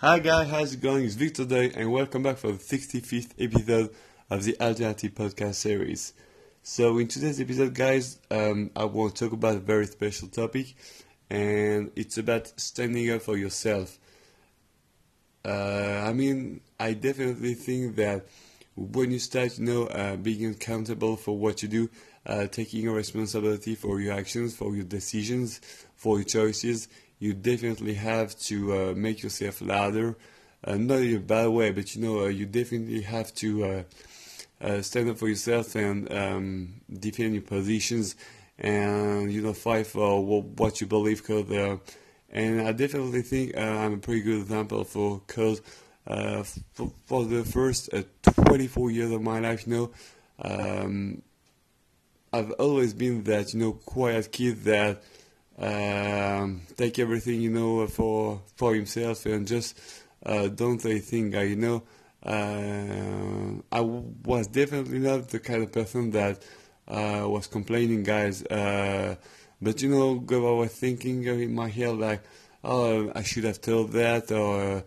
[0.00, 1.04] Hi guys, how's it going?
[1.04, 3.90] It's Victor Day and welcome back for the 65th episode
[4.30, 6.12] of the Alternative Podcast series.
[6.62, 10.76] So in today's episode guys, um, I want to talk about a very special topic
[11.28, 13.98] and it's about standing up for yourself.
[15.44, 18.28] Uh, I mean, I definitely think that
[18.76, 21.90] when you start, you know, uh, being accountable for what you do,
[22.24, 25.60] uh, taking responsibility for your actions, for your decisions,
[25.96, 26.86] for your choices,
[27.18, 30.16] you definitely have to uh, make yourself louder.
[30.64, 33.82] Uh, not in a bad way, but you know, uh, you definitely have to uh,
[34.60, 38.16] uh, stand up for yourself and um, defend your positions
[38.58, 41.24] and you know fight for what you believe.
[41.24, 41.76] Cause, uh,
[42.30, 45.62] and I definitely think I'm a pretty good example for cause
[46.04, 47.90] for, for, the first
[48.46, 49.90] 24 years of my life, you know.
[50.40, 51.22] Um,
[52.32, 55.02] I've always been that you know quiet kid that
[55.58, 59.78] um, take everything you know for for himself and just
[60.24, 61.34] uh, don't say things.
[61.34, 61.82] You know,
[62.24, 66.42] uh, I was definitely not the kind of person that
[66.86, 68.44] uh, was complaining, guys.
[68.44, 69.16] Uh,
[69.60, 72.22] but you know, I was thinking in my head like,
[72.64, 74.84] oh, I should have told that, or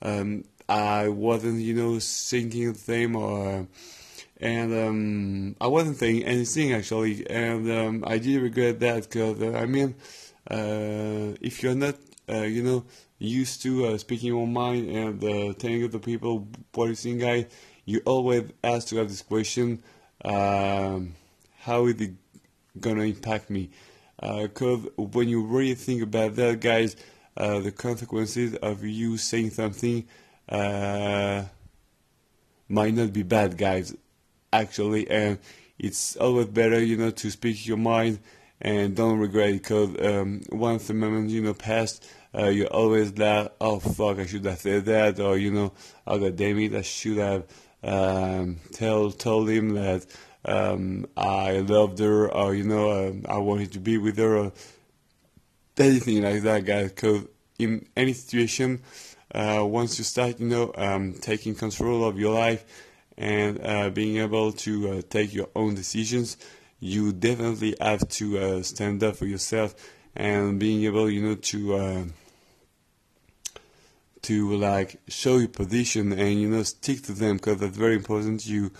[0.00, 3.66] um, I wasn't, you know, thinking the same, or
[4.42, 9.56] and um, I wasn't saying anything actually, and um, I did regret that because uh,
[9.56, 9.94] I mean,
[10.50, 11.94] uh, if you're not,
[12.28, 12.84] uh, you know,
[13.20, 17.46] used to uh, speaking your mind and uh, telling other people what you think, guy,
[17.84, 19.80] you always ask to have this question:
[20.24, 21.14] um,
[21.60, 22.10] How is it
[22.80, 23.70] gonna impact me?
[24.20, 26.96] Because uh, when you really think about that, guys,
[27.36, 30.04] the consequences of you saying something
[32.68, 33.94] might not be bad, guys
[34.52, 35.38] actually, and
[35.78, 38.20] it's always better, you know, to speak your mind
[38.60, 43.12] and don't regret it because um, once the moment, you know, passed, uh, you always
[43.14, 45.72] that, oh fuck, I should have said that, or you know,
[46.06, 47.44] oh god damn it, I should have
[47.82, 50.06] um, tell told him that
[50.44, 54.52] um, I loved her, or you know, uh, I wanted to be with her, or
[55.78, 56.90] anything like that, guys.
[56.90, 57.26] Because
[57.58, 58.82] in any situation,
[59.34, 62.64] uh, once you start, you know, um, taking control of your life
[63.18, 66.36] and uh, being able to uh, take your own decisions,
[66.80, 69.74] you definitely have to uh, stand up for yourself
[70.16, 72.12] and being able, you know, to
[74.22, 78.46] to like show your position and you know stick to them because that's very important.
[78.46, 78.70] You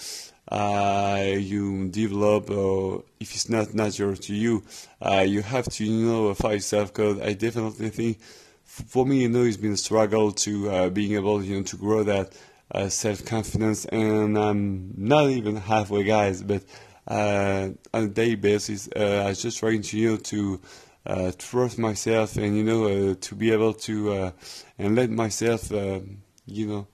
[0.49, 4.63] uh, you develop, or if it's not natural to you,
[5.01, 6.93] uh, you have to you know fight yourself.
[6.93, 8.21] Because I definitely think,
[8.65, 12.05] for me, you know, it's been a struggle to being able, you know, to grow
[12.05, 12.33] that
[12.73, 16.43] uh, self confidence, and I'm not even halfway, guys.
[16.43, 16.65] But
[17.07, 20.61] uh, on a daily basis, uh, I just trying to you know to
[21.07, 24.31] uh, trust myself, and you know uh, to be able to uh,
[24.79, 26.87] and let myself, you know.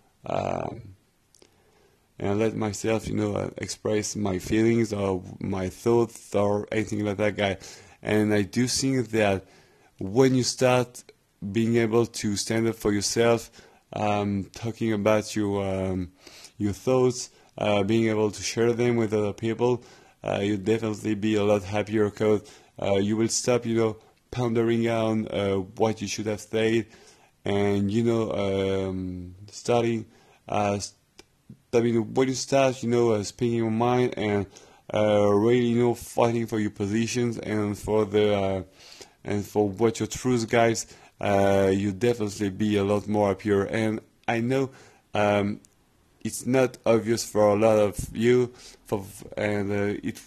[2.21, 7.37] And let myself, you know, express my feelings or my thoughts or anything like that,
[7.37, 7.59] guy.
[8.03, 9.45] And I do think that
[10.01, 11.05] when you start
[11.53, 13.53] being able to stand up for yourself,
[13.93, 16.13] um, talking about your um,
[16.57, 19.83] your thoughts, uh, being able to share them with other people,
[20.23, 22.43] uh, you'll definitely be a lot happier because
[22.81, 23.97] uh, you will stop, you know,
[24.31, 26.87] pondering on uh, what you should have said,
[27.45, 30.07] and you know, um, starting.
[30.49, 30.79] Uh,
[31.73, 34.47] I mean, when you start, you know, speaking your mind and
[34.93, 38.65] really, you know, fighting for your positions and for the
[39.29, 40.87] and for what your truth, guys
[41.21, 43.65] uh, you definitely be a lot more happier.
[43.65, 44.71] And I know
[45.15, 45.61] um,
[46.21, 48.53] it's not obvious for a lot of you,
[48.87, 49.05] for,
[49.37, 50.21] and uh, it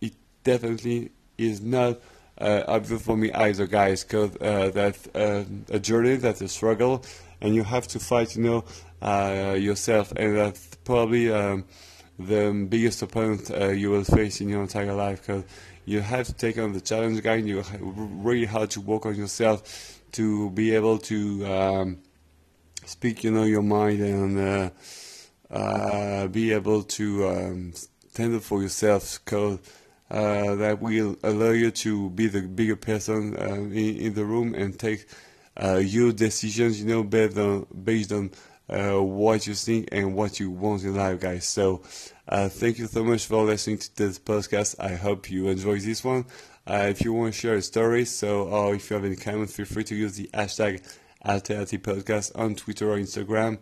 [0.00, 0.14] it
[0.44, 2.00] definitely is not
[2.38, 4.04] uh, obvious for me either, guys.
[4.04, 7.04] Because uh, uh, a journey, that's a struggle,
[7.40, 8.64] and you have to fight, you know,
[9.02, 11.32] uh, yourself, and that's probably.
[11.32, 11.64] Um,
[12.16, 15.42] the biggest opponent uh, you will face in your entire life because
[15.84, 17.44] you have to take on the challenge, guys.
[17.44, 21.98] You really hard to work on yourself to be able to um,
[22.86, 24.70] speak, you know, your mind and uh,
[25.50, 27.72] uh, be able to um,
[28.08, 29.20] stand up for yourself.
[29.24, 29.58] Because
[30.10, 34.54] uh, that will allow you to be the bigger person uh, in, in, the room
[34.54, 35.06] and take
[35.62, 38.30] uh, your decisions, you know, based on based on
[38.68, 41.46] uh, what you think and what you want in life, guys.
[41.46, 41.82] So,
[42.28, 44.76] thank you so much for listening to this podcast.
[44.78, 46.26] I hope you enjoy this one.
[46.66, 49.54] Uh, if you want to share a story, so or if you have any comments,
[49.54, 50.82] feel free to use the hashtag
[51.24, 53.58] Alternative Podcast on Twitter or Instagram.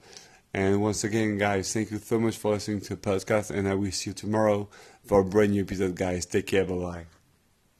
[0.54, 3.74] And once again, guys, thank you so much for listening to the podcast, and I
[3.74, 4.68] will see you tomorrow
[5.04, 6.26] for a brand new episode, guys.
[6.26, 7.21] Take care, bye bye.